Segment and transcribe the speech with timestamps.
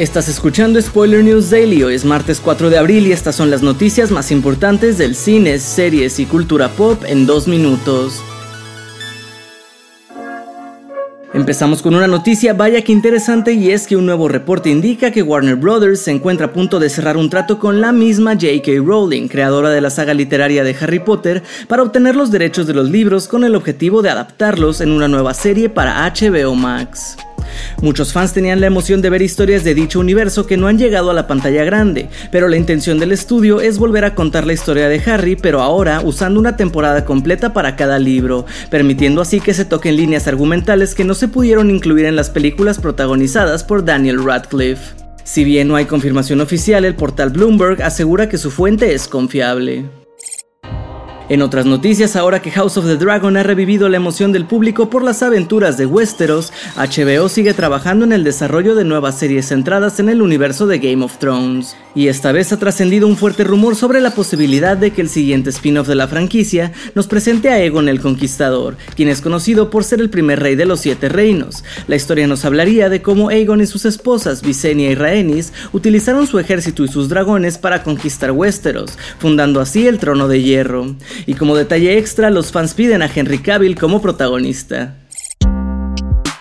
[0.00, 3.60] Estás escuchando Spoiler News Daily, hoy es martes 4 de abril y estas son las
[3.60, 8.14] noticias más importantes del cine, series y cultura pop en dos minutos.
[11.34, 15.22] Empezamos con una noticia vaya que interesante y es que un nuevo reporte indica que
[15.22, 18.82] Warner Brothers se encuentra a punto de cerrar un trato con la misma J.K.
[18.82, 22.88] Rowling, creadora de la saga literaria de Harry Potter, para obtener los derechos de los
[22.88, 27.18] libros con el objetivo de adaptarlos en una nueva serie para HBO Max.
[27.82, 31.10] Muchos fans tenían la emoción de ver historias de dicho universo que no han llegado
[31.10, 34.88] a la pantalla grande, pero la intención del estudio es volver a contar la historia
[34.88, 39.64] de Harry, pero ahora usando una temporada completa para cada libro, permitiendo así que se
[39.64, 44.94] toquen líneas argumentales que no se pudieron incluir en las películas protagonizadas por Daniel Radcliffe.
[45.24, 49.99] Si bien no hay confirmación oficial, el portal Bloomberg asegura que su fuente es confiable.
[51.30, 54.90] En otras noticias, ahora que House of the Dragon ha revivido la emoción del público
[54.90, 60.00] por las aventuras de Westeros, HBO sigue trabajando en el desarrollo de nuevas series centradas
[60.00, 61.76] en el universo de Game of Thrones.
[61.94, 65.50] Y esta vez ha trascendido un fuerte rumor sobre la posibilidad de que el siguiente
[65.50, 70.00] spin-off de la franquicia nos presente a Aegon el Conquistador, quien es conocido por ser
[70.00, 71.62] el primer rey de los Siete Reinos.
[71.86, 76.40] La historia nos hablaría de cómo Aegon y sus esposas, Visenya y Rhaenys, utilizaron su
[76.40, 80.96] ejército y sus dragones para conquistar Westeros, fundando así el Trono de Hierro.
[81.26, 84.96] Y como detalle extra, los fans piden a Henry Cavill como protagonista.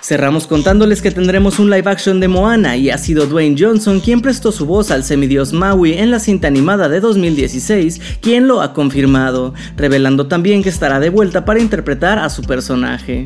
[0.02, 4.21] Cerramos contándoles que tendremos un live action de Moana y ha sido Dwayne Johnson quien
[4.21, 8.73] prestó su voz al semidios Maui en la cinta animada de 2016, quien lo ha
[8.73, 13.25] confirmado, revelando también que estará de vuelta para interpretar a su personaje.